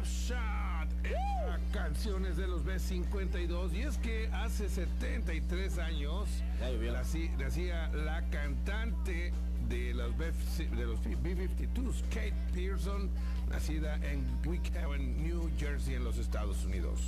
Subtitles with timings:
[0.00, 0.88] Love Shot.
[1.72, 3.74] canciones de los B52.
[3.74, 6.28] Y es que hace 73 años
[7.38, 9.32] nacía la cantante
[9.68, 10.32] de los, B,
[10.76, 13.10] de los B-52s, Kate Pearson,
[13.50, 17.00] nacida en Wickhaven, New Jersey, en los Estados Unidos.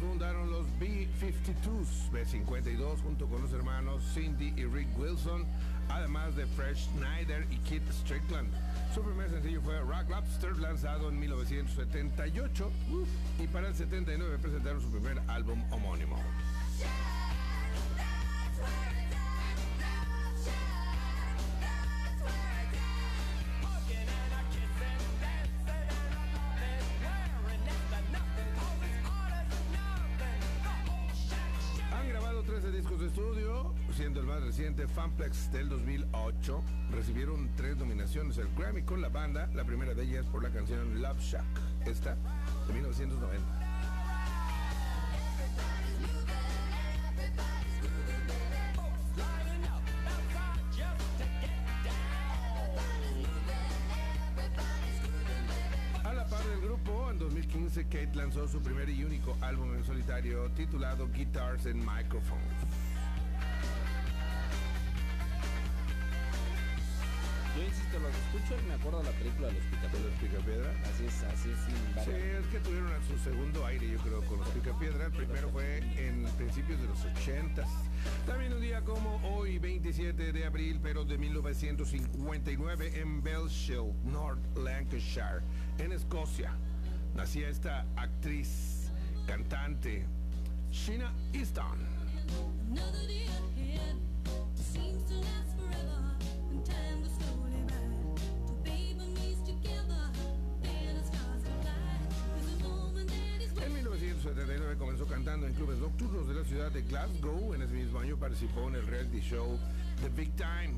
[0.00, 5.46] Fundaron los B-52s, B-52, junto con los hermanos Cindy y Rick Wilson,
[5.88, 8.48] además de Fresh Schneider y Kit Strickland.
[8.94, 12.70] Su primer sencillo fue Rock Lobster, lanzado en 1978,
[13.38, 16.16] y para el 79 presentaron su primer álbum homónimo.
[33.94, 36.62] Siendo el más reciente Fanplex del 2008.
[36.92, 41.02] Recibieron tres nominaciones al Grammy con la banda, la primera de ellas por la canción
[41.02, 41.44] Love Shack,
[41.86, 42.16] esta
[42.66, 43.59] de 1990.
[57.10, 62.66] En 2015 Kate lanzó su primer y único álbum en solitario titulado Guitars and Microphones.
[67.56, 70.70] Yo insisto, los escucho y me acuerdo de la película de los Picapiedra.
[70.84, 72.04] Así es, así es.
[72.04, 75.06] Sí, es que tuvieron su segundo aire, yo creo, con los Picapiedra.
[75.06, 77.64] El primero fue en principios de los 80
[78.26, 85.42] También un día como hoy, 27 de abril, pero de 1959, en Bellshill, North Lancashire,
[85.78, 86.56] en Escocia,
[87.14, 88.90] nacía esta actriz,
[89.26, 90.06] cantante,
[90.70, 91.78] Sheena Easton.
[104.80, 107.54] comenzó cantando en clubes nocturnos de la ciudad de Glasgow.
[107.54, 109.58] En ese mismo año participó en el reality show
[110.02, 110.74] The Big Time.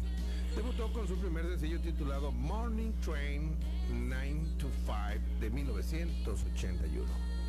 [0.56, 3.56] Debutó con su primer sencillo titulado Morning Train
[3.90, 7.41] 9 to 5 de 1981.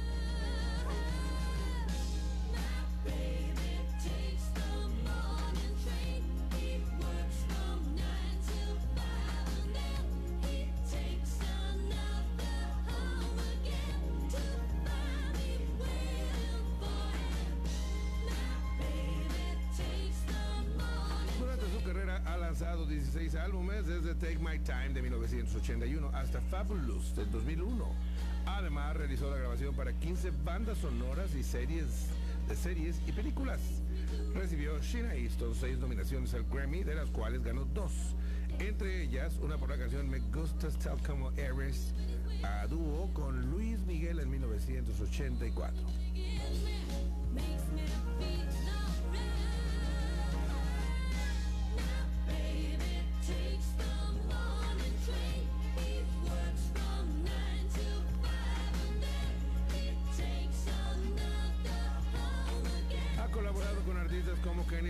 [22.64, 27.86] Lanzado 16 álbumes desde Take My Time de 1981 hasta Fabulous del 2001.
[28.46, 32.08] Además, realizó la grabación para 15 bandas sonoras y series
[32.48, 33.60] de series y películas.
[34.34, 37.92] Recibió Sheena Easton seis nominaciones al Grammy, de las cuales ganó dos.
[38.60, 41.94] Entre ellas, una por la canción Me Gustas Tal Como Eres,
[42.44, 45.84] a dúo con Luis Miguel en 1984.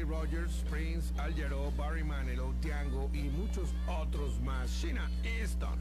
[0.04, 4.70] Rogers, Prince, Al Jarreau, Barry Manilow, Tiango y muchos otros más.
[4.70, 5.80] Sheena Easton.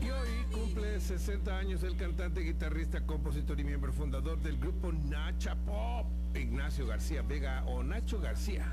[0.00, 5.54] Y hoy cumple 60 años el cantante, guitarrista, compositor y miembro fundador del grupo Nacha
[5.54, 8.66] Pop, Ignacio García Vega o Nacho García.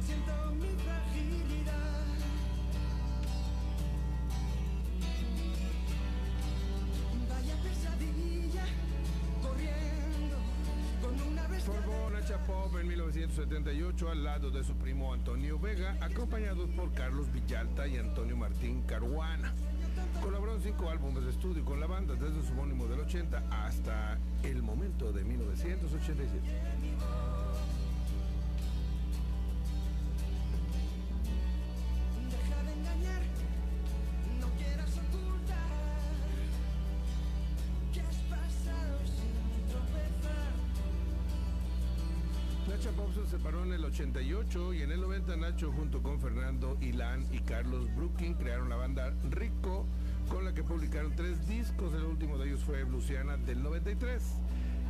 [0.00, 1.91] Siento mi Pop
[13.22, 18.82] 1978 al lado de su primo Antonio Vega, acompañados por Carlos Villalta y Antonio Martín
[18.82, 19.52] Caruana.
[20.20, 24.18] Colaboró en cinco álbumes de estudio con la banda desde su homónimo del 80 hasta
[24.42, 26.40] el momento de 1987.
[43.12, 47.40] Se separó en el 88 y en el 90 Nacho junto con Fernando Ilan y
[47.40, 49.86] Carlos Brooking crearon la banda Rico
[50.30, 54.22] con la que publicaron tres discos, el último de ellos fue Luciana del 93.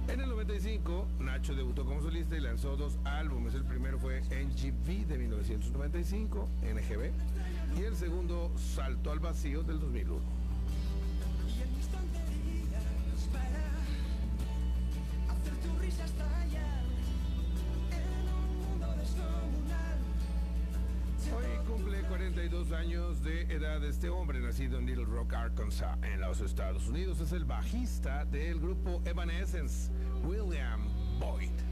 [0.09, 3.55] En el 95, Nacho debutó como solista y lanzó dos álbumes.
[3.55, 10.42] El primero fue NGV de 1995, NGB, y el segundo Salto al Vacío del 2001.
[22.13, 27.21] 42 años de edad este hombre, nacido en Little Rock, Arkansas, en los Estados Unidos.
[27.21, 29.91] Es el bajista del grupo Evanescence,
[30.23, 30.83] William
[31.19, 31.72] Boyd.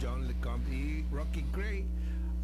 [0.00, 1.84] John LeCompt y Rocky Gray.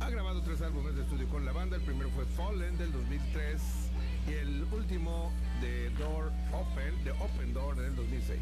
[0.01, 1.77] Ha grabado tres álbumes de estudio con la banda.
[1.77, 3.63] El primero fue Fallen del 2003
[4.29, 8.39] y el último de Door Open, de Open Door del 2006.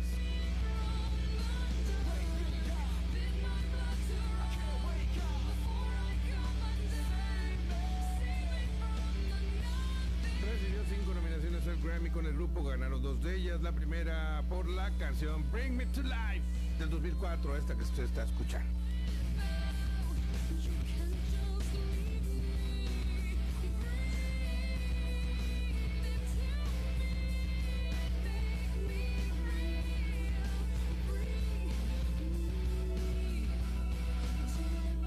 [13.52, 13.62] Ellas.
[13.62, 16.42] La primera por la canción Bring Me to Life
[16.78, 18.70] del 2004, esta que usted está escuchando.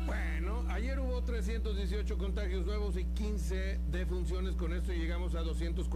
[0.06, 4.56] Bueno, ayer hubo 318 contagios nuevos y 15 defunciones.
[4.56, 5.96] Con esto llegamos a 240.